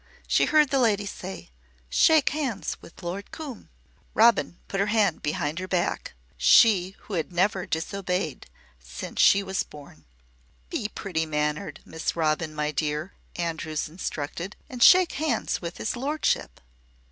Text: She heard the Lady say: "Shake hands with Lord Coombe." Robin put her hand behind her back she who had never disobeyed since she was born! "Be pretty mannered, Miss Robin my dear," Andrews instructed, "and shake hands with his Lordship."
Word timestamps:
She 0.27 0.45
heard 0.45 0.71
the 0.71 0.79
Lady 0.79 1.05
say: 1.05 1.51
"Shake 1.87 2.29
hands 2.31 2.75
with 2.81 3.03
Lord 3.03 3.29
Coombe." 3.31 3.69
Robin 4.15 4.57
put 4.67 4.79
her 4.79 4.87
hand 4.87 5.21
behind 5.21 5.59
her 5.59 5.67
back 5.67 6.15
she 6.39 6.95
who 7.01 7.13
had 7.13 7.31
never 7.31 7.67
disobeyed 7.67 8.47
since 8.79 9.21
she 9.21 9.43
was 9.43 9.61
born! 9.61 10.05
"Be 10.71 10.87
pretty 10.87 11.27
mannered, 11.27 11.81
Miss 11.85 12.15
Robin 12.15 12.55
my 12.55 12.71
dear," 12.71 13.13
Andrews 13.35 13.87
instructed, 13.87 14.55
"and 14.71 14.81
shake 14.81 15.11
hands 15.11 15.61
with 15.61 15.77
his 15.77 15.95
Lordship." 15.95 16.61